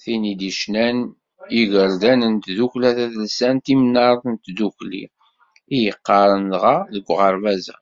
[0.00, 0.98] Tin i d-ccnan
[1.54, 5.04] yigerdan n tdukkla tadelsant Imnar n Tdukli,
[5.74, 7.76] i yeqqaren dɣa deg uɣerbaz-a.